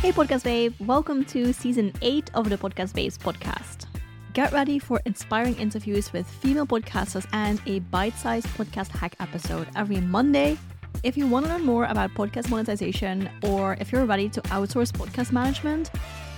Hey, 0.00 0.12
Podcast 0.12 0.44
Babe, 0.44 0.72
welcome 0.78 1.24
to 1.24 1.52
season 1.52 1.92
8 2.02 2.30
of 2.34 2.48
the 2.48 2.56
Podcast 2.56 2.94
Babes 2.94 3.18
podcast. 3.18 3.86
Get 4.32 4.52
ready 4.52 4.78
for 4.78 5.00
inspiring 5.06 5.56
interviews 5.56 6.12
with 6.12 6.24
female 6.24 6.68
podcasters 6.68 7.26
and 7.32 7.60
a 7.66 7.80
bite 7.80 8.14
sized 8.14 8.46
podcast 8.56 8.90
hack 8.90 9.16
episode 9.18 9.66
every 9.74 10.00
Monday. 10.00 10.56
If 11.02 11.16
you 11.16 11.26
want 11.26 11.46
to 11.46 11.52
learn 11.52 11.64
more 11.64 11.84
about 11.86 12.10
podcast 12.10 12.48
monetization 12.48 13.28
or 13.42 13.76
if 13.80 13.90
you're 13.90 14.04
ready 14.04 14.28
to 14.28 14.40
outsource 14.42 14.92
podcast 14.92 15.32
management, 15.32 15.90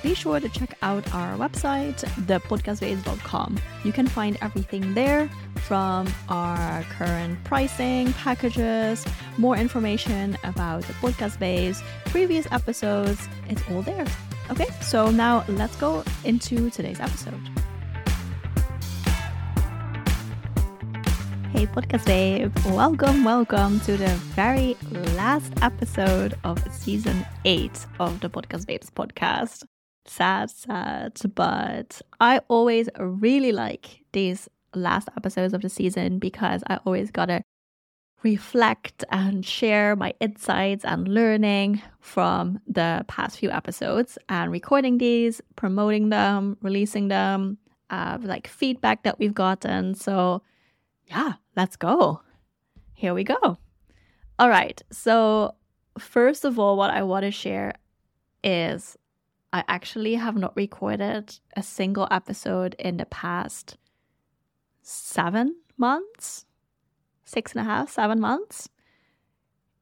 be 0.03 0.15
sure 0.15 0.41
to 0.41 0.49
check 0.49 0.79
out 0.81 1.15
our 1.15 1.37
website, 1.37 1.99
thepodcastbabes.com. 2.25 3.59
You 3.85 3.93
can 3.93 4.07
find 4.07 4.39
everything 4.41 4.95
there 4.95 5.29
from 5.71 6.13
our 6.29 6.83
current 6.99 7.39
pricing, 7.45 8.13
packages, 8.15 9.07
more 9.39 9.57
information 9.57 10.37
about 10.43 10.83
the 10.83 10.93
podcast 10.95 11.39
babes, 11.39 11.81
previous 12.07 12.45
episodes. 12.51 13.29
It's 13.49 13.63
all 13.71 13.81
there. 13.83 14.05
Okay, 14.51 14.67
so 14.81 15.13
now 15.13 15.45
let's 15.47 15.77
go 15.77 16.03
into 16.25 16.71
today's 16.71 16.99
episode. 16.99 17.41
Hey, 21.53 21.67
podcast 21.67 22.05
babe, 22.05 22.53
welcome, 22.67 23.23
welcome 23.23 23.79
to 23.83 23.97
the 23.97 24.11
very 24.35 24.77
last 25.15 25.53
episode 25.63 26.35
of 26.43 26.59
season 26.75 27.25
eight 27.45 27.87
of 28.01 28.19
the 28.19 28.29
Podcast 28.29 28.67
Babes 28.67 28.91
podcast 28.91 29.63
sad, 30.05 30.51
sad, 30.51 31.21
but 31.37 32.03
I 32.19 32.41
always 32.49 32.89
really 32.99 33.53
like 33.53 34.01
these 34.13 34.49
last 34.75 35.09
episodes 35.17 35.55
of 35.55 35.63
the 35.63 35.69
season 35.69 36.19
because 36.19 36.63
I 36.67 36.79
always 36.85 37.11
gotta 37.11 37.43
reflect 38.23 39.05
and 39.11 39.45
share 39.45 39.97
my 39.97 40.13
insights 40.21 40.85
and 40.85 41.09
learning 41.09 41.81
from 42.01 42.61
the 42.67 43.05
past 43.09 43.39
few 43.39 43.51
episodes 43.51 44.19
and 44.29 44.53
recording 44.53 44.99
these, 44.99 45.41
promoting 45.57 46.11
them, 46.11 46.57
releasing 46.61 47.09
them, 47.09 47.59
uh, 47.89 48.19
like 48.23 48.47
feedback 48.47 49.03
that 49.05 49.19
we've 49.19 49.35
gotten. 49.35 49.95
So, 49.95 50.43
yeah, 51.07 51.35
let's 51.57 51.77
go. 51.77 52.21
Here 52.95 53.15
we 53.15 53.25
go. 53.25 53.59
All 54.39 54.49
right. 54.49 54.81
So, 54.93 55.55
first 55.99 56.45
of 56.45 56.59
all, 56.59 56.77
what 56.77 56.91
I 56.91 57.03
want 57.03 57.25
to 57.25 57.31
share 57.31 57.75
is 58.45 58.97
I 59.53 59.65
actually 59.69 60.15
have 60.15 60.37
not 60.37 60.57
recorded 60.57 61.39
a 61.57 61.63
single 61.63 62.07
episode 62.11 62.77
in 62.79 62.99
the 62.99 63.07
past 63.07 63.77
seven 64.91 65.55
months, 65.77 66.47
six 67.25 67.53
and 67.53 67.61
a 67.61 67.65
half, 67.65 67.91
seven 67.91 68.21
months. 68.21 68.69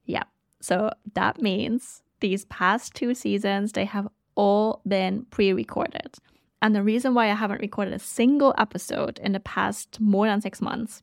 Yeah. 0.05 0.25
So 0.61 0.91
that 1.15 1.41
means 1.41 2.03
these 2.21 2.45
past 2.47 2.95
two 2.95 3.15
seasons, 3.15 3.73
they 3.73 3.85
have 3.85 4.09
all 4.35 4.83
been 4.87 5.27
pre 5.31 5.53
recorded. 5.53 6.17
And 6.61 6.75
the 6.75 6.83
reason 6.83 7.15
why 7.15 7.31
I 7.31 7.35
haven't 7.35 7.61
recorded 7.61 7.95
a 7.95 7.99
single 7.99 8.55
episode 8.59 9.19
in 9.23 9.33
the 9.33 9.41
past 9.41 10.01
more 10.01 10.27
than 10.27 10.41
six 10.41 10.61
months 10.61 11.03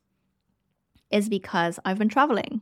is 1.10 1.28
because 1.28 1.78
I've 1.84 1.98
been 1.98 2.10
traveling 2.10 2.60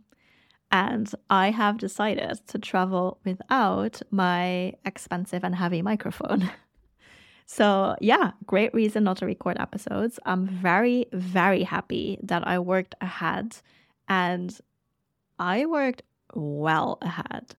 and 0.70 1.10
I 1.28 1.50
have 1.50 1.78
decided 1.78 2.40
to 2.48 2.58
travel 2.58 3.18
without 3.24 4.00
my 4.10 4.74
expensive 4.84 5.44
and 5.44 5.54
heavy 5.54 5.82
microphone. 5.82 6.50
so, 7.46 7.94
yeah, 8.00 8.32
great 8.46 8.72
reason 8.72 9.04
not 9.04 9.18
to 9.18 9.26
record 9.26 9.58
episodes. 9.60 10.18
I'm 10.24 10.46
very, 10.46 11.06
very 11.12 11.62
happy 11.62 12.18
that 12.22 12.46
I 12.46 12.58
worked 12.58 12.94
ahead 13.00 13.56
and 14.08 14.58
I 15.38 15.66
worked 15.66 16.02
well 16.32 16.98
ahead. 17.02 17.54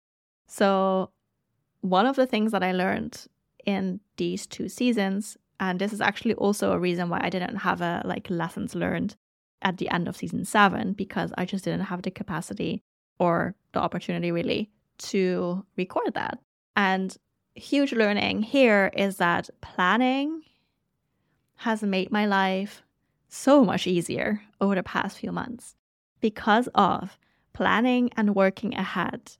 So, 0.46 1.10
one 1.82 2.06
of 2.06 2.16
the 2.16 2.26
things 2.26 2.52
that 2.52 2.62
I 2.62 2.72
learned 2.72 3.26
in 3.66 4.00
these 4.16 4.46
two 4.46 4.68
seasons, 4.68 5.36
and 5.60 5.78
this 5.78 5.92
is 5.92 6.00
actually 6.00 6.34
also 6.34 6.72
a 6.72 6.78
reason 6.78 7.10
why 7.10 7.20
I 7.22 7.28
didn't 7.28 7.56
have 7.56 7.82
a 7.82 8.02
like 8.06 8.30
lessons 8.30 8.74
learned 8.74 9.16
at 9.60 9.76
the 9.76 9.90
end 9.90 10.08
of 10.08 10.16
season 10.16 10.44
seven, 10.46 10.94
because 10.94 11.32
I 11.36 11.44
just 11.44 11.64
didn't 11.64 11.82
have 11.82 12.02
the 12.02 12.10
capacity 12.10 12.82
or 13.18 13.54
the 13.72 13.80
opportunity 13.80 14.32
really 14.32 14.70
to 14.98 15.64
record 15.76 16.14
that. 16.14 16.38
And 16.74 17.16
huge 17.54 17.92
learning 17.92 18.42
here 18.42 18.90
is 18.96 19.16
that 19.16 19.50
planning 19.60 20.42
has 21.56 21.82
made 21.82 22.10
my 22.10 22.26
life 22.26 22.82
so 23.28 23.64
much 23.64 23.86
easier 23.86 24.42
over 24.60 24.74
the 24.74 24.82
past 24.82 25.18
few 25.18 25.32
months. 25.32 25.76
Because 26.20 26.68
of 26.74 27.18
planning 27.52 28.10
and 28.16 28.34
working 28.34 28.74
ahead, 28.74 29.32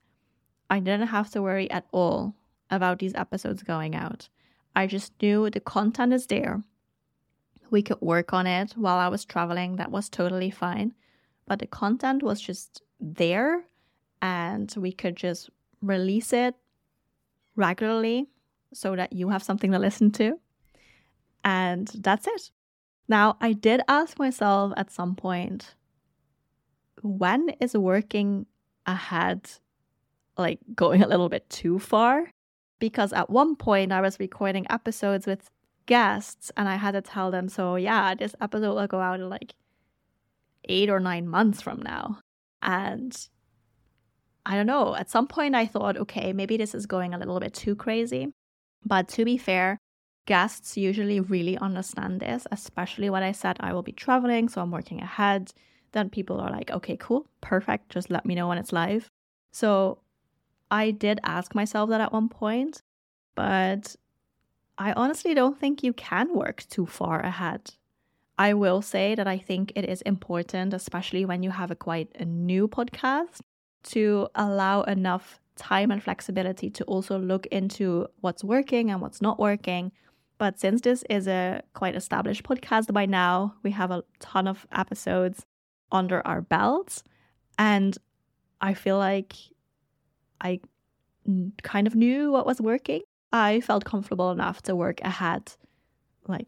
I 0.69 0.79
didn't 0.79 1.07
have 1.07 1.29
to 1.31 1.41
worry 1.41 1.69
at 1.69 1.85
all 1.91 2.35
about 2.69 2.99
these 2.99 3.15
episodes 3.15 3.63
going 3.63 3.95
out. 3.95 4.29
I 4.75 4.87
just 4.87 5.13
knew 5.21 5.49
the 5.49 5.59
content 5.59 6.13
is 6.13 6.27
there. 6.27 6.63
We 7.69 7.81
could 7.81 8.01
work 8.01 8.33
on 8.33 8.47
it 8.47 8.73
while 8.73 8.97
I 8.97 9.07
was 9.07 9.25
traveling. 9.25 9.77
That 9.77 9.91
was 9.91 10.09
totally 10.09 10.51
fine. 10.51 10.93
But 11.45 11.59
the 11.59 11.67
content 11.67 12.23
was 12.23 12.41
just 12.41 12.81
there 12.99 13.65
and 14.21 14.73
we 14.77 14.91
could 14.91 15.15
just 15.15 15.49
release 15.81 16.33
it 16.33 16.55
regularly 17.55 18.27
so 18.73 18.95
that 18.95 19.13
you 19.13 19.29
have 19.29 19.43
something 19.43 19.71
to 19.71 19.79
listen 19.79 20.11
to. 20.11 20.39
And 21.43 21.87
that's 21.87 22.27
it. 22.27 22.51
Now, 23.07 23.37
I 23.39 23.53
did 23.53 23.81
ask 23.87 24.17
myself 24.17 24.73
at 24.77 24.91
some 24.91 25.15
point 25.15 25.75
when 27.01 27.49
is 27.61 27.77
working 27.77 28.47
ahead 28.85 29.49
like 30.37 30.59
going 30.75 31.01
a 31.01 31.07
little 31.07 31.29
bit 31.29 31.49
too 31.49 31.79
far? 31.79 32.31
Because 32.79 33.13
at 33.13 33.29
one 33.29 33.55
point 33.55 33.91
I 33.91 34.01
was 34.01 34.19
recording 34.19 34.65
episodes 34.69 35.25
with 35.25 35.49
guests 35.85 36.51
and 36.57 36.67
I 36.67 36.75
had 36.75 36.91
to 36.91 37.01
tell 37.01 37.31
them, 37.31 37.47
so 37.47 37.75
yeah, 37.75 38.15
this 38.15 38.35
episode 38.41 38.75
will 38.75 38.87
go 38.87 38.99
out 38.99 39.19
in 39.19 39.29
like 39.29 39.53
eight 40.65 40.89
or 40.89 40.99
nine 40.99 41.27
months 41.27 41.61
from 41.61 41.81
now. 41.81 42.19
And 42.61 43.15
I 44.45 44.55
don't 44.55 44.67
know, 44.67 44.95
at 44.95 45.09
some 45.09 45.27
point 45.27 45.55
I 45.55 45.65
thought, 45.65 45.97
okay, 45.97 46.31
maybe 46.31 46.57
this 46.57 46.75
is 46.75 46.85
going 46.85 47.13
a 47.13 47.17
little 47.17 47.39
bit 47.39 47.53
too 47.53 47.75
crazy. 47.75 48.31
But 48.85 49.07
to 49.09 49.25
be 49.25 49.37
fair, 49.37 49.79
guests 50.27 50.77
usually 50.77 51.19
really 51.19 51.57
understand 51.57 52.19
this, 52.19 52.45
especially 52.51 53.09
when 53.09 53.23
I 53.23 53.31
said 53.31 53.57
I 53.59 53.73
will 53.73 53.83
be 53.83 53.91
traveling, 53.91 54.49
so 54.49 54.61
I'm 54.61 54.71
working 54.71 55.01
ahead. 55.01 55.51
Then 55.93 56.09
people 56.09 56.39
are 56.39 56.51
like, 56.51 56.69
okay, 56.71 56.97
cool, 56.97 57.25
perfect, 57.41 57.89
just 57.89 58.11
let 58.11 58.25
me 58.25 58.35
know 58.35 58.47
when 58.47 58.57
it's 58.57 58.73
live. 58.73 59.09
So 59.51 59.99
I 60.69 60.91
did 60.91 61.19
ask 61.23 61.55
myself 61.55 61.89
that 61.89 62.01
at 62.01 62.13
one 62.13 62.29
point, 62.29 62.81
but 63.33 63.95
I 64.77 64.93
honestly 64.93 65.33
don't 65.33 65.57
think 65.57 65.83
you 65.83 65.93
can 65.93 66.33
work 66.33 66.65
too 66.69 66.85
far 66.85 67.21
ahead. 67.21 67.71
I 68.37 68.53
will 68.53 68.81
say 68.81 69.15
that 69.15 69.27
I 69.27 69.37
think 69.37 69.71
it 69.75 69.85
is 69.85 70.01
important, 70.01 70.73
especially 70.73 71.23
when 71.23 71.41
you 71.41 71.51
have 71.51 71.71
a 71.71 71.75
quite 71.75 72.11
a 72.19 72.25
new 72.25 72.67
podcast, 72.67 73.39
to 73.85 74.27
allow 74.35 74.83
enough 74.83 75.39
time 75.55 75.91
and 75.91 76.03
flexibility 76.03 76.69
to 76.69 76.83
also 76.85 77.17
look 77.17 77.45
into 77.47 78.07
what's 78.21 78.43
working 78.43 78.91
and 78.91 79.01
what's 79.01 79.21
not 79.21 79.39
working. 79.39 79.91
But 80.37 80.59
since 80.59 80.81
this 80.81 81.03
is 81.09 81.27
a 81.27 81.61
quite 81.73 81.95
established 81.95 82.43
podcast 82.43 82.91
by 82.91 83.05
now, 83.05 83.55
we 83.63 83.71
have 83.71 83.91
a 83.91 84.03
ton 84.19 84.47
of 84.47 84.67
episodes 84.71 85.45
under 85.91 86.25
our 86.27 86.41
belts. 86.41 87.03
And 87.57 87.97
I 88.59 88.73
feel 88.73 88.97
like 88.97 89.33
I 90.41 90.59
kind 91.63 91.87
of 91.87 91.95
knew 91.95 92.31
what 92.31 92.45
was 92.45 92.59
working. 92.59 93.01
I 93.31 93.61
felt 93.61 93.85
comfortable 93.85 94.31
enough 94.31 94.61
to 94.63 94.75
work 94.75 94.99
ahead, 95.01 95.53
like 96.27 96.47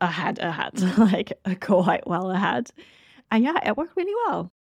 ahead, 0.00 0.38
ahead, 0.38 0.80
like 0.98 1.32
quite 1.60 2.06
well 2.06 2.30
ahead. 2.30 2.70
And 3.30 3.44
yeah, 3.44 3.58
it 3.66 3.76
worked 3.76 3.96
really 3.96 4.14
well. 4.26 4.52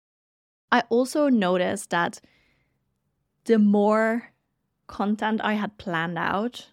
I 0.70 0.82
also 0.88 1.28
noticed 1.28 1.90
that 1.90 2.20
the 3.44 3.58
more 3.58 4.30
content 4.86 5.40
I 5.42 5.54
had 5.54 5.78
planned 5.78 6.18
out 6.18 6.68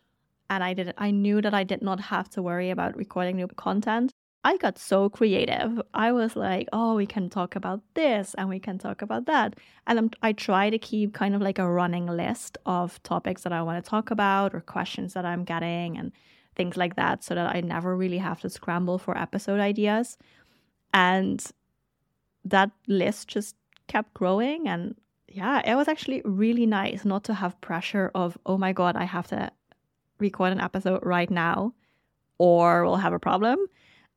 and 0.49 0.63
I 0.63 0.73
did 0.73 0.93
I 0.97 1.11
knew 1.11 1.41
that 1.41 1.53
I 1.53 1.63
did 1.63 1.81
not 1.81 1.99
have 1.99 2.29
to 2.31 2.41
worry 2.41 2.69
about 2.69 2.95
recording 2.97 3.37
new 3.37 3.47
content. 3.47 4.11
I 4.43 4.57
got 4.57 4.77
so 4.77 5.09
creative. 5.09 5.81
I 5.93 6.11
was 6.11 6.35
like, 6.35 6.67
"Oh, 6.71 6.95
we 6.95 7.07
can 7.07 7.29
talk 7.29 7.55
about 7.55 7.81
this 7.95 8.35
and 8.37 8.47
we 8.47 8.59
can 8.59 8.77
talk 8.77 9.01
about 9.01 9.25
that." 9.25 9.55
And 9.87 9.97
I'm, 9.97 10.09
I 10.21 10.33
try 10.33 10.69
to 10.69 10.77
keep 10.77 11.13
kind 11.13 11.33
of 11.33 11.41
like 11.41 11.57
a 11.57 11.69
running 11.69 12.05
list 12.05 12.57
of 12.65 13.01
topics 13.03 13.41
that 13.43 13.53
I 13.53 13.63
want 13.63 13.83
to 13.83 13.89
talk 13.89 14.11
about 14.11 14.53
or 14.53 14.61
questions 14.61 15.13
that 15.13 15.25
I'm 15.25 15.45
getting 15.45 15.97
and 15.97 16.11
things 16.55 16.77
like 16.77 16.95
that 16.95 17.23
so 17.23 17.33
that 17.35 17.55
I 17.55 17.61
never 17.61 17.95
really 17.97 18.19
have 18.19 18.41
to 18.41 18.49
scramble 18.49 18.99
for 18.99 19.17
episode 19.17 19.59
ideas. 19.59 20.17
And 20.93 21.43
that 22.45 22.69
list 22.87 23.27
just 23.27 23.55
kept 23.87 24.13
growing 24.13 24.67
and 24.67 24.95
yeah, 25.27 25.61
it 25.69 25.75
was 25.75 25.87
actually 25.87 26.21
really 26.23 26.65
nice 26.65 27.03
not 27.03 27.23
to 27.25 27.33
have 27.33 27.59
pressure 27.59 28.11
of, 28.15 28.37
oh 28.45 28.57
my 28.57 28.71
God, 28.71 28.95
I 28.95 29.03
have 29.03 29.27
to 29.27 29.51
record 30.19 30.51
an 30.51 30.61
episode 30.61 31.01
right 31.03 31.29
now 31.29 31.73
or 32.37 32.85
we'll 32.85 32.95
have 32.95 33.13
a 33.13 33.19
problem. 33.19 33.57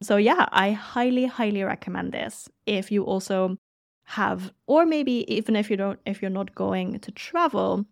So 0.03 0.17
yeah, 0.17 0.47
I 0.53 0.73
highly, 0.73 1.26
highly 1.26 1.62
recommend 1.62 2.12
this 2.12 2.49
if 2.67 2.93
you 2.93 3.05
also 3.05 3.59
have, 4.05 4.53
or 4.67 4.87
maybe 4.87 5.25
even 5.32 5.56
if 5.56 5.70
you 5.70 5.76
don't, 5.76 5.99
if 6.06 6.23
you're 6.23 6.31
not 6.31 6.55
going 6.55 7.00
to 7.00 7.11
travel, 7.11 7.85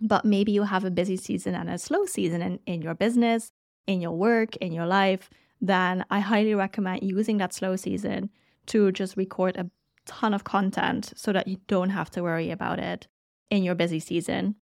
but 0.00 0.24
maybe 0.24 0.52
you 0.52 0.64
have 0.64 0.84
a 0.84 0.90
busy 0.90 1.16
season 1.16 1.54
and 1.54 1.70
a 1.70 1.78
slow 1.78 2.06
season 2.06 2.42
in, 2.42 2.58
in 2.66 2.82
your 2.82 2.94
business, 2.94 3.52
in 3.86 4.00
your 4.00 4.12
work, 4.12 4.56
in 4.56 4.72
your 4.72 4.86
life, 4.86 5.30
then 5.60 6.04
I 6.10 6.20
highly 6.20 6.54
recommend 6.54 7.02
using 7.02 7.38
that 7.38 7.54
slow 7.54 7.76
season 7.76 8.30
to 8.66 8.92
just 8.92 9.16
record 9.16 9.56
a 9.56 9.70
ton 10.08 10.34
of 10.34 10.44
content 10.44 11.12
so 11.14 11.32
that 11.32 11.46
you 11.46 11.58
don't 11.68 11.90
have 11.90 12.10
to 12.10 12.22
worry 12.22 12.50
about 12.50 12.78
it 12.78 13.06
in 13.50 13.62
your 13.62 13.74
busy 13.74 14.00
season 14.00 14.56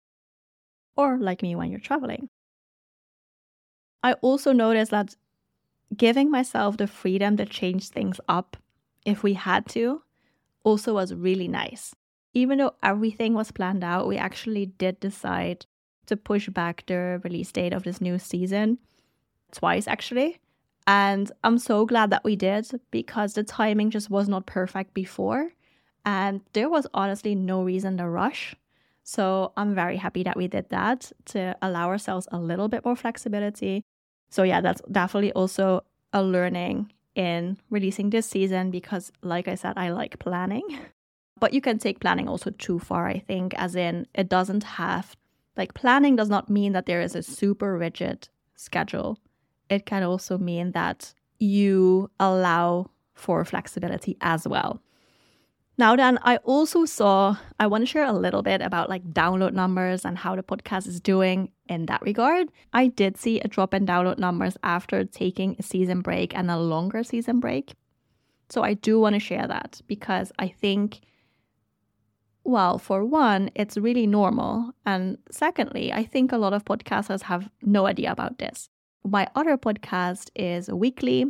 or 0.97 1.19
like 1.19 1.43
me 1.43 1.55
when 1.55 1.71
you're 1.71 1.81
traveling. 1.81 2.29
I 4.03 4.15
also 4.15 4.53
noticed 4.53 4.91
that 4.91 5.15
giving 5.97 6.31
myself 6.31 6.77
the 6.77 6.87
freedom 6.87 7.37
to 7.37 7.47
change 7.47 7.89
things 7.89 8.19
up 8.29 8.57
if 9.05 9.23
we 9.23 9.35
had 9.35 9.67
to 9.69 10.03
also 10.65 10.95
was 10.95 11.15
really 11.15 11.49
nice. 11.49 11.95
Even 12.35 12.59
though 12.59 12.75
everything 12.83 13.35
was 13.35 13.53
planned 13.53 13.85
out, 13.85 14.09
we 14.09 14.17
actually 14.17 14.67
did 14.67 14.99
decide 15.01 15.67
to 16.07 16.17
push 16.17 16.49
back 16.49 16.85
the 16.87 17.21
release 17.23 17.53
date 17.53 17.73
of 17.73 17.83
this 17.83 18.01
new 18.01 18.19
season 18.19 18.79
twice, 19.53 19.87
actually. 19.87 20.39
And 20.87 21.31
I'm 21.45 21.59
so 21.59 21.87
glad 21.87 22.11
that 22.11 22.25
we 22.25 22.37
did 22.37 22.69
because 22.91 23.35
the 23.35 23.45
timing 23.45 23.91
just 23.91 24.11
was 24.11 24.29
not 24.29 24.47
perfect 24.47 24.95
before. 24.95 25.53
And 26.05 26.41
there 26.53 26.69
was 26.69 26.87
honestly 26.93 27.35
no 27.35 27.63
reason 27.63 27.97
to 27.99 28.09
rush. 28.09 28.57
So 29.05 29.53
I'm 29.57 29.75
very 29.75 29.97
happy 29.97 30.23
that 30.25 30.37
we 30.37 30.49
did 30.49 30.69
that 30.71 31.13
to 31.27 31.57
allow 31.63 31.89
ourselves 31.89 32.29
a 32.33 32.39
little 32.39 32.69
bit 32.69 32.85
more 32.85 32.97
flexibility. 32.97 33.85
So, 34.31 34.43
yeah, 34.43 34.61
that's 34.61 34.83
definitely 34.91 35.33
also 35.33 35.85
a 36.13 36.23
learning 36.23 36.93
in 37.15 37.59
releasing 37.71 38.11
this 38.11 38.27
season 38.27 38.71
because, 38.71 39.13
like 39.23 39.49
I 39.49 39.55
said, 39.55 39.75
I 39.77 39.91
like 39.91 40.19
planning. 40.19 40.79
But 41.41 41.53
you 41.53 41.61
can 41.61 41.79
take 41.79 41.99
planning 41.99 42.29
also 42.29 42.51
too 42.51 42.79
far, 42.79 43.09
I 43.09 43.19
think, 43.19 43.53
as 43.55 43.75
in 43.75 44.07
it 44.15 44.29
doesn't 44.29 44.63
have, 44.63 45.17
like, 45.57 45.75
planning 45.75 46.15
does 46.15 46.29
not 46.29 46.49
mean 46.49 46.73
that 46.73 46.87
there 46.87 47.01
is 47.01 47.17
a 47.17 47.23
super 47.23 47.77
rigid 47.77 48.29
schedule. 48.55 49.19
It 49.73 49.87
can 49.87 50.03
also 50.03 50.37
mean 50.37 50.73
that 50.73 51.15
you 51.39 52.11
allow 52.21 52.91
for 53.15 53.43
flexibility 53.45 54.19
as 54.21 54.47
well. 54.47 54.83
Now, 55.79 55.97
then, 55.97 56.19
I 56.23 56.37
also 56.45 56.85
saw, 56.85 57.37
I 57.59 57.67
want 57.67 57.81
to 57.81 57.87
share 57.87 58.05
a 58.05 58.13
little 58.13 58.43
bit 58.43 58.61
about 58.61 58.91
like 58.91 59.03
download 59.05 59.55
numbers 59.55 60.05
and 60.05 60.19
how 60.19 60.37
the 60.37 60.43
podcast 60.43 60.87
is 60.87 61.01
doing 61.01 61.51
in 61.71 61.87
that 61.87 62.03
regard. 62.03 62.49
I 62.75 62.89
did 62.89 63.17
see 63.17 63.41
a 63.41 63.49
drop 63.49 63.73
in 63.73 63.87
download 63.87 64.19
numbers 64.19 64.59
after 64.63 65.07
taking 65.07 65.57
a 65.59 65.63
season 65.63 66.03
break 66.03 66.37
and 66.37 66.51
a 66.51 66.59
longer 66.59 67.03
season 67.03 67.41
break. 67.41 67.73
So 68.51 68.63
I 68.63 68.75
do 68.75 69.01
want 69.01 69.15
to 69.15 69.21
share 69.21 69.49
that 69.49 69.81
because 69.87 70.33
I 70.39 70.49
think, 70.49 71.01
well, 72.45 72.77
for 72.77 73.07
one, 73.07 73.51
it's 73.55 73.79
really 73.79 74.07
normal. 74.07 74.73
And 74.85 75.17
secondly, 75.31 75.91
I 75.95 76.05
think 76.05 76.31
a 76.31 76.37
lot 76.37 76.53
of 76.53 76.67
podcasters 76.67 77.23
have 77.23 77.49
no 77.63 77.87
idea 77.87 78.13
about 78.13 78.39
this. 78.39 78.69
My 79.05 79.27
other 79.35 79.57
podcast 79.57 80.31
is 80.37 80.69
weekly, 80.69 81.27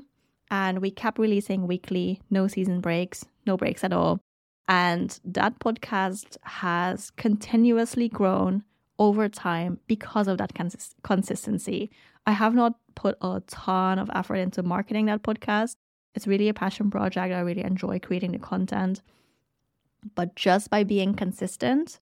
and 0.50 0.80
we 0.80 0.90
kept 0.90 1.18
releasing 1.18 1.66
weekly, 1.66 2.20
no 2.30 2.46
season 2.46 2.80
breaks, 2.80 3.24
no 3.46 3.56
breaks 3.56 3.82
at 3.82 3.92
all. 3.92 4.20
And 4.68 5.18
that 5.24 5.58
podcast 5.58 6.36
has 6.42 7.10
continuously 7.10 8.08
grown 8.08 8.64
over 8.98 9.28
time 9.28 9.80
because 9.86 10.28
of 10.28 10.38
that 10.38 10.54
cons- 10.54 10.94
consistency. 11.02 11.90
I 12.26 12.32
have 12.32 12.54
not 12.54 12.74
put 12.94 13.16
a 13.22 13.42
ton 13.46 13.98
of 13.98 14.10
effort 14.14 14.36
into 14.36 14.62
marketing 14.62 15.06
that 15.06 15.22
podcast. 15.22 15.76
It's 16.14 16.26
really 16.26 16.48
a 16.48 16.54
passion 16.54 16.90
project. 16.90 17.32
I 17.34 17.40
really 17.40 17.64
enjoy 17.64 17.98
creating 17.98 18.32
the 18.32 18.38
content. 18.38 19.00
But 20.14 20.36
just 20.36 20.68
by 20.68 20.84
being 20.84 21.14
consistent 21.14 21.98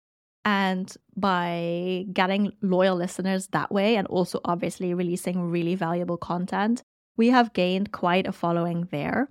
and 0.51 0.97
by 1.17 2.07
getting 2.13 2.53
loyal 2.61 2.97
listeners 2.97 3.47
that 3.49 3.71
way, 3.71 3.95
and 3.95 4.07
also 4.09 4.41
obviously 4.45 4.93
releasing 4.95 5.49
really 5.49 5.77
valuable 5.77 6.17
content, 6.17 6.83
we 7.17 7.29
have 7.29 7.53
gained 7.53 7.93
quite 7.93 8.27
a 8.27 8.33
following 8.33 8.89
there 8.91 9.29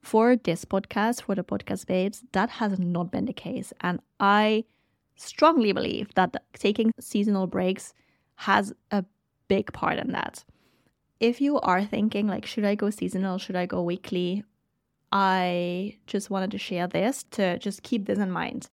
for 0.00 0.36
this 0.36 0.64
podcast, 0.64 1.20
for 1.22 1.34
the 1.34 1.44
podcast 1.44 1.86
babes, 1.86 2.24
that 2.32 2.48
has 2.48 2.78
not 2.78 3.10
been 3.10 3.26
the 3.26 3.34
case. 3.34 3.74
And 3.82 4.00
I 4.20 4.64
strongly 5.16 5.72
believe 5.72 6.14
that 6.14 6.42
taking 6.54 6.92
seasonal 6.98 7.46
breaks 7.46 7.92
has 8.36 8.72
a 8.90 9.04
big 9.48 9.70
part 9.74 9.98
in 9.98 10.12
that. 10.12 10.44
If 11.20 11.42
you 11.42 11.60
are 11.60 11.84
thinking, 11.84 12.26
like, 12.26 12.46
should 12.46 12.64
I 12.64 12.74
go 12.74 12.88
seasonal? 12.88 13.36
Should 13.36 13.56
I 13.56 13.66
go 13.66 13.82
weekly? 13.82 14.44
I 15.12 15.98
just 16.06 16.30
wanted 16.30 16.52
to 16.52 16.58
share 16.58 16.86
this 16.86 17.24
to 17.32 17.58
just 17.58 17.82
keep 17.82 18.06
this 18.06 18.18
in 18.18 18.30
mind. 18.30 18.66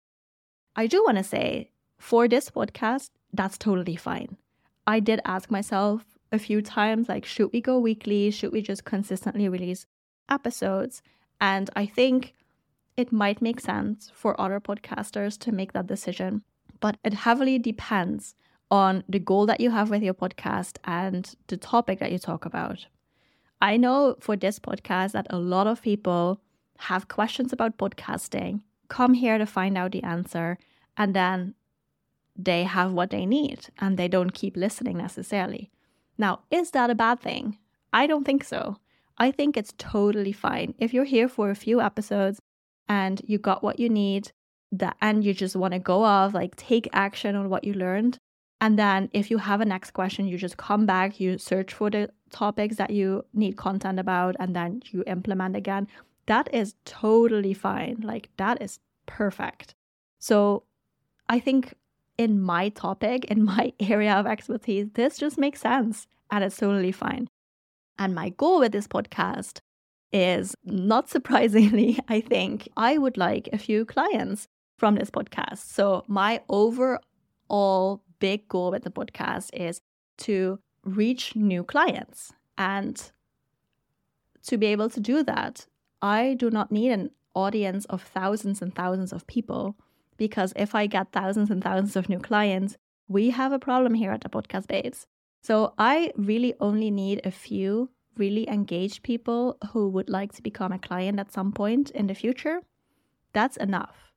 I 0.76 0.86
do 0.86 1.02
want 1.04 1.18
to 1.18 1.24
say 1.24 1.70
for 2.00 2.26
this 2.26 2.50
podcast, 2.50 3.10
that's 3.32 3.58
totally 3.58 3.94
fine. 3.94 4.38
I 4.86 5.00
did 5.00 5.20
ask 5.26 5.50
myself 5.50 6.04
a 6.32 6.38
few 6.38 6.62
times, 6.62 7.08
like, 7.08 7.26
should 7.26 7.52
we 7.52 7.60
go 7.60 7.78
weekly? 7.78 8.30
Should 8.30 8.52
we 8.52 8.62
just 8.62 8.84
consistently 8.84 9.48
release 9.48 9.86
episodes? 10.30 11.02
And 11.40 11.68
I 11.76 11.84
think 11.84 12.34
it 12.96 13.12
might 13.12 13.42
make 13.42 13.60
sense 13.60 14.10
for 14.14 14.40
other 14.40 14.60
podcasters 14.60 15.38
to 15.40 15.52
make 15.52 15.74
that 15.74 15.86
decision, 15.86 16.42
but 16.80 16.96
it 17.04 17.12
heavily 17.12 17.58
depends 17.58 18.34
on 18.70 19.04
the 19.06 19.18
goal 19.18 19.44
that 19.46 19.60
you 19.60 19.70
have 19.70 19.90
with 19.90 20.02
your 20.02 20.14
podcast 20.14 20.78
and 20.84 21.34
the 21.48 21.58
topic 21.58 21.98
that 21.98 22.12
you 22.12 22.18
talk 22.18 22.46
about. 22.46 22.86
I 23.60 23.76
know 23.76 24.16
for 24.20 24.36
this 24.36 24.58
podcast 24.58 25.12
that 25.12 25.26
a 25.28 25.38
lot 25.38 25.66
of 25.66 25.82
people 25.82 26.40
have 26.78 27.08
questions 27.08 27.52
about 27.52 27.76
podcasting, 27.76 28.62
come 28.88 29.12
here 29.12 29.36
to 29.36 29.44
find 29.44 29.76
out 29.76 29.92
the 29.92 30.02
answer, 30.02 30.56
and 30.96 31.14
then 31.14 31.54
they 32.44 32.64
have 32.64 32.92
what 32.92 33.10
they 33.10 33.26
need 33.26 33.68
and 33.78 33.96
they 33.96 34.08
don't 34.08 34.34
keep 34.34 34.56
listening 34.56 34.96
necessarily. 34.96 35.70
Now, 36.18 36.40
is 36.50 36.70
that 36.72 36.90
a 36.90 36.94
bad 36.94 37.20
thing? 37.20 37.58
I 37.92 38.06
don't 38.06 38.24
think 38.24 38.44
so. 38.44 38.76
I 39.18 39.30
think 39.30 39.56
it's 39.56 39.74
totally 39.78 40.32
fine. 40.32 40.74
If 40.78 40.94
you're 40.94 41.04
here 41.04 41.28
for 41.28 41.50
a 41.50 41.54
few 41.54 41.80
episodes 41.80 42.40
and 42.88 43.20
you 43.26 43.38
got 43.38 43.62
what 43.62 43.78
you 43.78 43.88
need, 43.88 44.32
that 44.72 44.96
and 45.00 45.24
you 45.24 45.34
just 45.34 45.56
want 45.56 45.72
to 45.72 45.78
go 45.78 46.02
off, 46.04 46.32
like 46.34 46.56
take 46.56 46.88
action 46.92 47.34
on 47.34 47.48
what 47.48 47.64
you 47.64 47.74
learned. 47.74 48.18
And 48.60 48.78
then 48.78 49.08
if 49.12 49.30
you 49.30 49.38
have 49.38 49.60
a 49.60 49.64
next 49.64 49.92
question, 49.92 50.28
you 50.28 50.36
just 50.36 50.56
come 50.56 50.86
back, 50.86 51.18
you 51.18 51.38
search 51.38 51.72
for 51.72 51.90
the 51.90 52.10
topics 52.30 52.76
that 52.76 52.90
you 52.90 53.24
need 53.32 53.56
content 53.56 53.98
about, 53.98 54.36
and 54.38 54.54
then 54.54 54.82
you 54.90 55.02
implement 55.06 55.56
again. 55.56 55.88
That 56.26 56.52
is 56.54 56.74
totally 56.84 57.54
fine. 57.54 58.00
Like 58.02 58.28
that 58.36 58.62
is 58.62 58.78
perfect. 59.06 59.74
So 60.18 60.64
I 61.28 61.40
think 61.40 61.74
in 62.20 62.38
my 62.38 62.68
topic, 62.68 63.24
in 63.24 63.42
my 63.42 63.72
area 63.80 64.12
of 64.12 64.26
expertise, 64.26 64.88
this 64.92 65.16
just 65.16 65.38
makes 65.38 65.60
sense 65.60 66.06
and 66.30 66.44
it's 66.44 66.58
totally 66.58 66.92
fine. 66.92 67.28
And 67.98 68.14
my 68.14 68.28
goal 68.28 68.60
with 68.60 68.72
this 68.72 68.86
podcast 68.86 69.60
is 70.12 70.54
not 70.62 71.08
surprisingly, 71.14 71.98
I 72.08 72.20
think 72.20 72.68
I 72.76 72.98
would 72.98 73.16
like 73.16 73.48
a 73.54 73.58
few 73.58 73.86
clients 73.86 74.48
from 74.76 74.96
this 74.96 75.10
podcast. 75.10 75.58
So, 75.58 76.04
my 76.08 76.42
overall 76.50 78.02
big 78.18 78.46
goal 78.48 78.70
with 78.70 78.84
the 78.84 78.90
podcast 78.90 79.48
is 79.54 79.80
to 80.18 80.58
reach 80.84 81.34
new 81.34 81.64
clients. 81.64 82.34
And 82.58 83.10
to 84.42 84.58
be 84.58 84.66
able 84.66 84.90
to 84.90 85.00
do 85.00 85.22
that, 85.22 85.66
I 86.02 86.34
do 86.34 86.50
not 86.50 86.70
need 86.70 86.92
an 86.92 87.12
audience 87.34 87.86
of 87.86 88.02
thousands 88.02 88.60
and 88.60 88.74
thousands 88.74 89.10
of 89.14 89.26
people 89.26 89.76
because 90.20 90.52
if 90.54 90.74
I 90.74 90.86
get 90.86 91.12
thousands 91.12 91.50
and 91.50 91.64
thousands 91.64 91.96
of 91.96 92.10
new 92.10 92.18
clients, 92.18 92.76
we 93.08 93.30
have 93.30 93.52
a 93.52 93.58
problem 93.58 93.94
here 93.94 94.12
at 94.12 94.20
the 94.20 94.28
Podcast 94.28 94.68
Babes. 94.68 95.06
So 95.42 95.72
I 95.78 96.12
really 96.14 96.52
only 96.60 96.90
need 96.90 97.22
a 97.24 97.30
few 97.30 97.88
really 98.18 98.46
engaged 98.46 99.02
people 99.02 99.56
who 99.72 99.88
would 99.88 100.10
like 100.10 100.32
to 100.34 100.42
become 100.42 100.72
a 100.72 100.78
client 100.78 101.18
at 101.18 101.32
some 101.32 101.52
point 101.52 101.90
in 101.92 102.06
the 102.06 102.14
future. 102.14 102.60
That's 103.32 103.56
enough. 103.56 104.12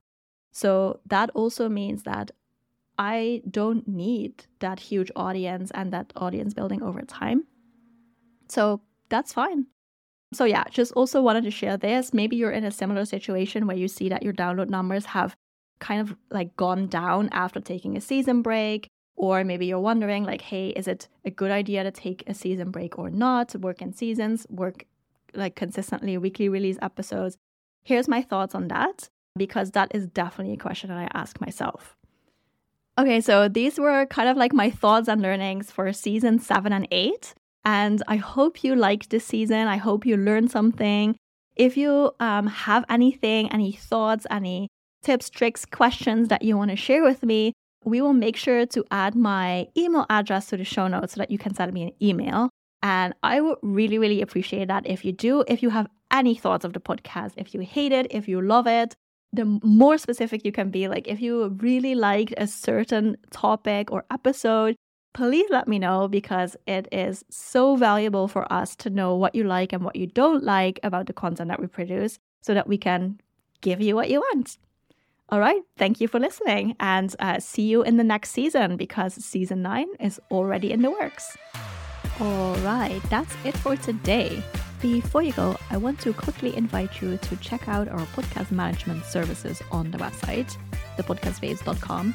So 0.51 0.99
that 1.05 1.29
also 1.33 1.69
means 1.69 2.03
that 2.03 2.31
I 2.99 3.41
don't 3.49 3.87
need 3.87 4.45
that 4.59 4.81
huge 4.81 5.11
audience 5.15 5.71
and 5.73 5.93
that 5.93 6.11
audience 6.17 6.53
building 6.53 6.83
over 6.83 7.01
time. 7.03 7.45
So 8.49 8.81
that's 9.07 9.31
fine. 9.31 9.67
So, 10.33 10.43
yeah, 10.45 10.63
just 10.69 10.91
also 10.93 11.21
wanted 11.21 11.43
to 11.43 11.51
share 11.51 11.77
this. 11.77 12.13
Maybe 12.13 12.35
you're 12.35 12.51
in 12.51 12.65
a 12.65 12.71
similar 12.71 13.05
situation 13.05 13.67
where 13.67 13.77
you 13.77 13.87
see 13.87 14.09
that 14.09 14.23
your 14.23 14.33
download 14.33 14.69
numbers 14.69 15.05
have 15.05 15.37
kind 15.79 16.01
of 16.01 16.15
like 16.31 16.55
gone 16.55 16.87
down 16.87 17.29
after 17.31 17.59
taking 17.59 17.97
a 17.97 18.01
season 18.01 18.41
break 18.41 18.87
or 19.15 19.43
maybe 19.43 19.65
you're 19.65 19.79
wondering, 19.79 20.23
like, 20.23 20.41
hey, 20.41 20.69
is 20.69 20.87
it 20.87 21.07
a 21.23 21.29
good 21.29 21.51
idea 21.51 21.83
to 21.83 21.91
take 21.91 22.23
a 22.27 22.33
season 22.33 22.71
break 22.71 22.97
or 22.97 23.09
not? 23.09 23.55
Work 23.55 23.81
in 23.81 23.93
seasons, 23.93 24.45
work 24.49 24.85
like 25.33 25.55
consistently 25.55 26.17
weekly 26.17 26.49
release 26.49 26.77
episodes. 26.81 27.37
Here's 27.83 28.07
my 28.07 28.21
thoughts 28.21 28.55
on 28.55 28.67
that, 28.69 29.09
because 29.37 29.71
that 29.71 29.93
is 29.93 30.07
definitely 30.07 30.53
a 30.53 30.57
question 30.57 30.89
that 30.89 30.97
I 30.97 31.09
ask 31.13 31.39
myself. 31.39 31.95
Okay, 32.97 33.21
so 33.21 33.47
these 33.47 33.79
were 33.79 34.05
kind 34.05 34.29
of 34.29 34.37
like 34.37 34.53
my 34.53 34.69
thoughts 34.69 35.07
and 35.07 35.21
learnings 35.21 35.71
for 35.71 35.91
season 35.93 36.39
seven 36.39 36.73
and 36.73 36.87
eight. 36.91 37.33
And 37.65 38.03
I 38.07 38.17
hope 38.17 38.63
you 38.63 38.75
liked 38.75 39.09
this 39.09 39.25
season. 39.25 39.67
I 39.67 39.77
hope 39.77 40.05
you 40.05 40.17
learned 40.17 40.51
something. 40.51 41.15
If 41.55 41.77
you 41.77 42.11
um, 42.19 42.47
have 42.47 42.83
anything, 42.89 43.51
any 43.51 43.71
thoughts, 43.71 44.27
any 44.29 44.67
tips, 45.03 45.29
tricks, 45.29 45.65
questions 45.65 46.29
that 46.29 46.41
you 46.41 46.57
want 46.57 46.71
to 46.71 46.77
share 46.77 47.03
with 47.03 47.23
me, 47.23 47.53
we 47.85 48.01
will 48.01 48.13
make 48.13 48.37
sure 48.37 48.65
to 48.65 48.85
add 48.91 49.15
my 49.15 49.67
email 49.77 50.05
address 50.09 50.47
to 50.47 50.57
the 50.57 50.63
show 50.63 50.87
notes 50.87 51.13
so 51.13 51.19
that 51.19 51.31
you 51.31 51.37
can 51.37 51.53
send 51.53 51.73
me 51.73 51.83
an 51.83 51.91
email. 52.01 52.49
And 52.81 53.13
I 53.23 53.41
would 53.41 53.57
really, 53.61 53.97
really 53.97 54.21
appreciate 54.21 54.67
that 54.67 54.87
if 54.87 55.05
you 55.05 55.11
do. 55.11 55.43
If 55.47 55.61
you 55.61 55.69
have 55.69 55.87
any 56.11 56.35
thoughts 56.35 56.65
of 56.65 56.73
the 56.73 56.79
podcast, 56.79 57.33
if 57.37 57.53
you 57.53 57.61
hate 57.61 57.91
it, 57.91 58.07
if 58.09 58.27
you 58.27 58.41
love 58.41 58.67
it, 58.67 58.95
the 59.31 59.59
more 59.63 59.97
specific 59.97 60.45
you 60.45 60.51
can 60.51 60.69
be. 60.69 60.87
Like 60.87 61.07
if 61.07 61.19
you 61.21 61.49
really 61.61 61.95
liked 61.95 62.33
a 62.37 62.47
certain 62.47 63.17
topic 63.31 63.91
or 63.91 64.05
episode, 64.11 64.75
please 65.13 65.45
let 65.49 65.67
me 65.67 65.79
know 65.79 66.07
because 66.07 66.55
it 66.67 66.87
is 66.91 67.23
so 67.29 67.75
valuable 67.75 68.27
for 68.27 68.51
us 68.51 68.75
to 68.77 68.89
know 68.89 69.15
what 69.15 69.35
you 69.35 69.43
like 69.43 69.73
and 69.73 69.83
what 69.83 69.95
you 69.95 70.07
don't 70.07 70.43
like 70.43 70.79
about 70.83 71.07
the 71.07 71.13
content 71.13 71.49
that 71.49 71.59
we 71.59 71.67
produce 71.67 72.19
so 72.41 72.53
that 72.53 72.67
we 72.67 72.77
can 72.77 73.19
give 73.61 73.81
you 73.81 73.95
what 73.95 74.09
you 74.09 74.19
want. 74.19 74.57
All 75.33 75.39
right. 75.39 75.63
Thank 75.79 75.99
you 75.99 76.07
for 76.07 76.19
listening 76.19 76.75
and 76.79 77.15
uh, 77.17 77.39
see 77.39 77.63
you 77.63 77.81
in 77.81 77.97
the 77.97 78.03
next 78.03 78.29
season 78.29 78.77
because 78.77 79.15
season 79.15 79.63
nine 79.63 79.87
is 79.99 80.21
already 80.29 80.71
in 80.71 80.83
the 80.83 80.91
works. 80.91 81.35
All 82.19 82.53
right. 82.57 83.01
That's 83.09 83.33
it 83.43 83.57
for 83.57 83.75
today. 83.75 84.43
Before 84.79 85.23
you 85.23 85.33
go, 85.33 85.57
I 85.71 85.77
want 85.77 85.99
to 86.01 86.13
quickly 86.13 86.55
invite 86.55 87.01
you 87.01 87.17
to 87.17 87.35
check 87.37 87.67
out 87.67 87.87
our 87.87 88.05
podcast 88.15 88.51
management 88.51 89.05
services 89.05 89.59
on 89.71 89.89
the 89.89 89.97
website, 89.97 90.55
thepodcastbabes.com. 90.97 92.13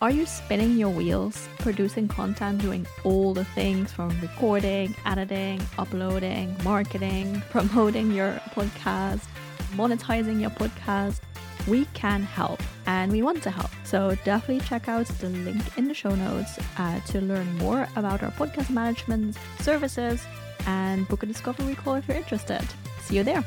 Are 0.00 0.12
you 0.12 0.24
spinning 0.24 0.76
your 0.76 0.90
wheels, 0.90 1.48
producing 1.58 2.06
content, 2.06 2.62
doing 2.62 2.86
all 3.02 3.34
the 3.34 3.46
things 3.46 3.90
from 3.90 4.10
recording, 4.20 4.94
editing, 5.04 5.60
uploading, 5.76 6.56
marketing, 6.62 7.42
promoting 7.50 8.12
your 8.12 8.40
podcast, 8.54 9.26
monetizing 9.74 10.40
your 10.40 10.50
podcast? 10.50 11.18
We 11.66 11.84
can 11.94 12.22
help 12.22 12.60
and 12.86 13.12
we 13.12 13.22
want 13.22 13.42
to 13.44 13.50
help. 13.50 13.70
So 13.84 14.16
definitely 14.24 14.64
check 14.66 14.88
out 14.88 15.06
the 15.06 15.28
link 15.28 15.62
in 15.78 15.88
the 15.88 15.94
show 15.94 16.14
notes 16.14 16.58
uh, 16.78 17.00
to 17.00 17.20
learn 17.20 17.56
more 17.58 17.88
about 17.96 18.22
our 18.22 18.30
podcast 18.32 18.70
management 18.70 19.36
services 19.60 20.24
and 20.66 21.08
book 21.08 21.22
a 21.22 21.26
discovery 21.26 21.74
call 21.74 21.94
if 21.94 22.08
you're 22.08 22.16
interested. 22.16 22.62
See 23.02 23.16
you 23.16 23.24
there. 23.24 23.44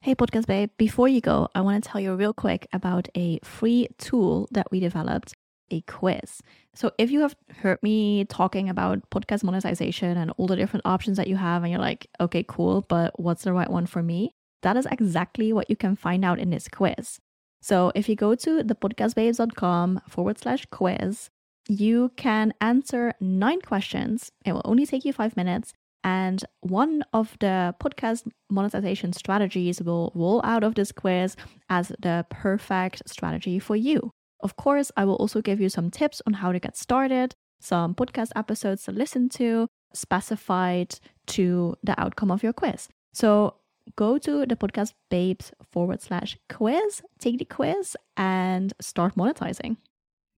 Hey, 0.00 0.16
Podcast 0.16 0.46
Babe, 0.46 0.68
before 0.78 1.06
you 1.06 1.20
go, 1.20 1.48
I 1.54 1.60
want 1.60 1.84
to 1.84 1.88
tell 1.88 2.00
you 2.00 2.14
real 2.16 2.34
quick 2.34 2.66
about 2.72 3.08
a 3.16 3.38
free 3.44 3.86
tool 3.98 4.48
that 4.50 4.68
we 4.72 4.80
developed 4.80 5.34
a 5.70 5.80
quiz. 5.82 6.42
So, 6.74 6.90
if 6.98 7.12
you 7.12 7.20
have 7.20 7.36
heard 7.58 7.80
me 7.84 8.24
talking 8.24 8.68
about 8.68 9.08
podcast 9.10 9.44
monetization 9.44 10.16
and 10.16 10.32
all 10.36 10.48
the 10.48 10.56
different 10.56 10.86
options 10.86 11.18
that 11.18 11.28
you 11.28 11.36
have, 11.36 11.62
and 11.62 11.70
you're 11.70 11.80
like, 11.80 12.08
okay, 12.20 12.44
cool, 12.46 12.84
but 12.88 13.18
what's 13.18 13.44
the 13.44 13.52
right 13.52 13.70
one 13.70 13.86
for 13.86 14.02
me? 14.02 14.34
That 14.62 14.76
is 14.76 14.86
exactly 14.90 15.52
what 15.52 15.68
you 15.68 15.76
can 15.76 15.96
find 15.96 16.24
out 16.24 16.38
in 16.38 16.50
this 16.50 16.68
quiz. 16.68 17.18
So, 17.60 17.92
if 17.94 18.08
you 18.08 18.16
go 18.16 18.34
to 18.34 18.64
thepodcastbabes.com 18.64 20.02
forward 20.08 20.38
slash 20.38 20.66
quiz, 20.66 21.30
you 21.68 22.10
can 22.16 22.52
answer 22.60 23.12
nine 23.20 23.60
questions. 23.60 24.32
It 24.44 24.52
will 24.52 24.62
only 24.64 24.84
take 24.86 25.04
you 25.04 25.12
five 25.12 25.36
minutes. 25.36 25.72
And 26.04 26.44
one 26.60 27.04
of 27.12 27.36
the 27.38 27.74
podcast 27.80 28.28
monetization 28.50 29.12
strategies 29.12 29.80
will 29.80 30.10
roll 30.16 30.40
out 30.44 30.64
of 30.64 30.74
this 30.74 30.90
quiz 30.90 31.36
as 31.68 31.92
the 32.00 32.26
perfect 32.30 33.02
strategy 33.06 33.60
for 33.60 33.76
you. 33.76 34.10
Of 34.40 34.56
course, 34.56 34.90
I 34.96 35.04
will 35.04 35.14
also 35.14 35.40
give 35.40 35.60
you 35.60 35.68
some 35.68 35.90
tips 35.90 36.20
on 36.26 36.34
how 36.34 36.50
to 36.50 36.58
get 36.58 36.76
started, 36.76 37.34
some 37.60 37.94
podcast 37.94 38.30
episodes 38.34 38.82
to 38.84 38.92
listen 38.92 39.28
to, 39.30 39.68
specified 39.94 40.98
to 41.28 41.76
the 41.84 41.98
outcome 42.00 42.32
of 42.32 42.42
your 42.42 42.52
quiz. 42.52 42.88
So 43.14 43.54
go 43.96 44.18
to 44.18 44.46
the 44.46 44.56
podcast 44.56 44.92
babes 45.10 45.52
forward 45.70 46.00
slash 46.00 46.38
quiz, 46.48 47.02
take 47.18 47.38
the 47.38 47.44
quiz, 47.44 47.96
and 48.16 48.72
start 48.80 49.14
monetizing. 49.16 49.76